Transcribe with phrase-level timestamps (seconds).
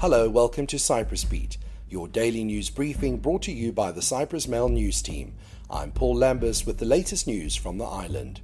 [0.00, 1.56] Hello, welcome to Cyprus Beat,
[1.88, 5.32] your daily news briefing brought to you by the Cyprus Mail News Team.
[5.70, 8.42] I'm Paul Lambus with the latest news from the island.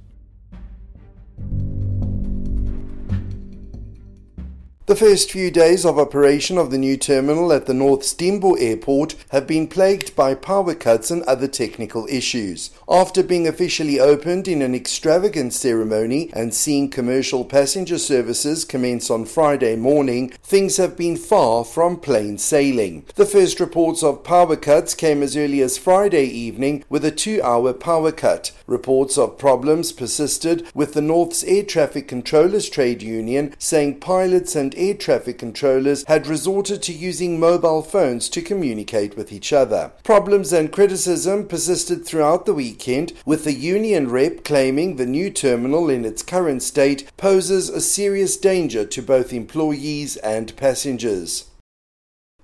[4.85, 9.15] The first few days of operation of the new terminal at the North's Tymbou Airport
[9.31, 12.69] have been plagued by power cuts and other technical issues.
[12.89, 19.23] After being officially opened in an extravagant ceremony and seeing commercial passenger services commence on
[19.23, 23.05] Friday morning, things have been far from plain sailing.
[23.15, 27.41] The first reports of power cuts came as early as Friday evening with a two
[27.41, 28.51] hour power cut.
[28.67, 34.73] Reports of problems persisted with the North's Air Traffic Controllers Trade Union saying pilots and
[34.87, 39.91] air traffic controllers had resorted to using mobile phones to communicate with each other.
[40.03, 45.89] Problems and criticism persisted throughout the weekend, with the union rep claiming the new terminal
[45.89, 51.45] in its current state poses a serious danger to both employees and passengers.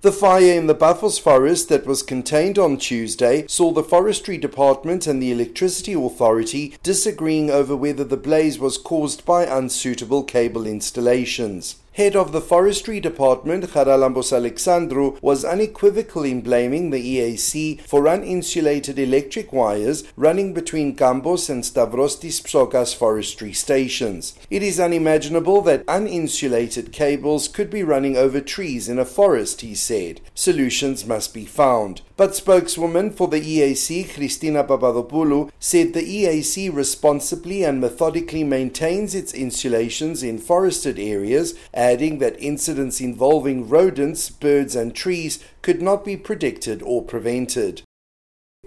[0.02, 5.06] The fire in the Paphos forest that was contained on Tuesday saw the Forestry Department
[5.06, 11.76] and the Electricity Authority disagreeing over whether the blaze was caused by unsuitable cable installations.
[11.94, 18.96] Head of the Forestry Department, Charalambos Alexandrou, was unequivocal in blaming the EAC for uninsulated
[18.96, 24.38] electric wires running between Gambos and Stavros tis Psokas forestry stations.
[24.50, 29.74] It is unimaginable that uninsulated cables could be running over trees in a forest, he
[29.74, 30.20] said.
[30.32, 32.02] Solutions must be found.
[32.16, 39.32] But spokeswoman for the EAC, Christina Papadopoulou, said the EAC responsibly and methodically maintains its
[39.32, 46.14] insulations in forested areas adding that incidents involving rodents, birds, and trees could not be
[46.14, 47.80] predicted or prevented.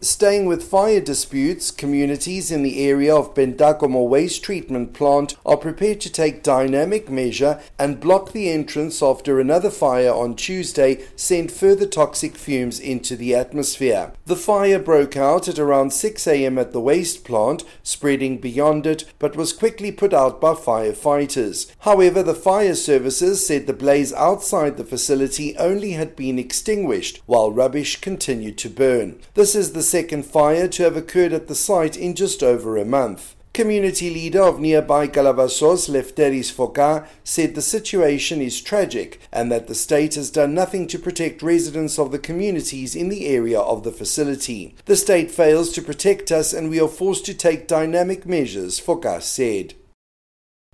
[0.04, 6.02] Staying with fire disputes, communities in the area of Pentakomo waste treatment plant are prepared
[6.02, 11.86] to take dynamic measure and block the entrance after another fire on Tuesday sent further
[11.86, 14.12] toxic fumes into the atmosphere.
[14.26, 16.58] The fire broke out at around 6 a.m.
[16.58, 21.72] at the waste plant, spreading beyond it, but was quickly put out by firefighters.
[21.80, 27.54] However, the fire services said the blaze outside the facility only had been extinguished, while
[27.54, 29.22] rubbish continued to burn.
[29.36, 32.86] This is the second fire to have occurred at the site in just over a
[32.86, 33.36] month.
[33.54, 39.76] Community leader of nearby Kalavasos, Lefteris Foka, said the situation is tragic and that the
[39.76, 43.92] state has done nothing to protect residents of the communities in the area of the
[43.92, 44.74] facility.
[44.86, 49.22] The state fails to protect us and we are forced to take dynamic measures, Foka
[49.22, 49.76] said.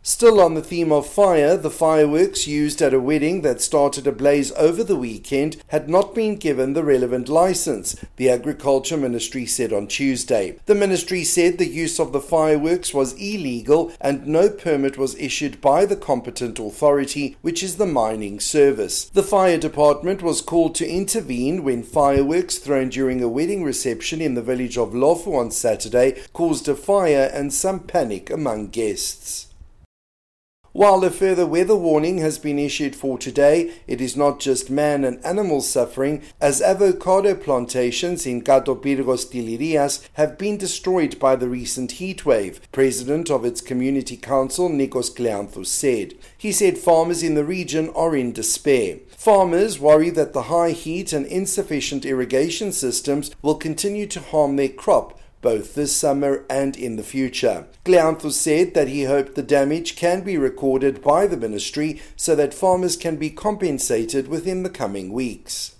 [0.09, 4.51] Still on the theme of fire, the fireworks used at a wedding that started ablaze
[4.53, 9.85] over the weekend had not been given the relevant license, the Agriculture Ministry said on
[9.85, 10.57] Tuesday.
[10.65, 15.61] The ministry said the use of the fireworks was illegal and no permit was issued
[15.61, 19.05] by the competent authority, which is the mining service.
[19.05, 24.33] The fire department was called to intervene when fireworks thrown during a wedding reception in
[24.33, 29.48] the village of Lofou on Saturday caused a fire and some panic among guests.
[30.71, 35.03] While a further weather warning has been issued for today, it is not just man
[35.03, 41.93] and animals suffering, as avocado plantations in Katopyrgos Tilirias have been destroyed by the recent
[41.93, 46.13] heat wave, President of its Community Council Nikos Kleanthous said.
[46.37, 48.97] He said farmers in the region are in despair.
[49.17, 54.69] Farmers worry that the high heat and insufficient irrigation systems will continue to harm their
[54.69, 57.67] crop both this summer and in the future.
[57.85, 62.53] Kleanthous said that he hoped the damage can be recorded by the ministry so that
[62.53, 65.75] farmers can be compensated within the coming weeks.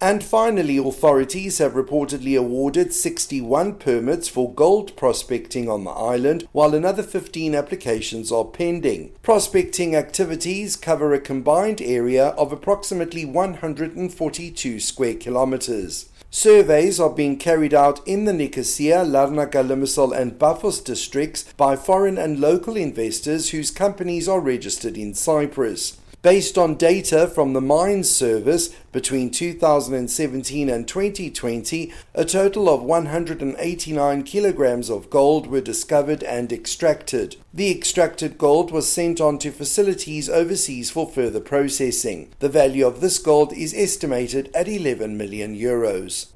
[0.00, 6.72] And finally, authorities have reportedly awarded 61 permits for gold prospecting on the island, while
[6.72, 9.12] another 15 applications are pending.
[9.22, 16.10] Prospecting activities cover a combined area of approximately 142 square kilometers.
[16.30, 22.18] Surveys are being carried out in the Nicosia, Larnaca, Limassol, and Paphos districts by foreign
[22.18, 25.96] and local investors whose companies are registered in Cyprus.
[26.20, 34.22] Based on data from the Mines Service between 2017 and 2020, a total of 189
[34.24, 37.36] kilograms of gold were discovered and extracted.
[37.54, 42.30] The extracted gold was sent on to facilities overseas for further processing.
[42.40, 46.32] The value of this gold is estimated at 11 million euros.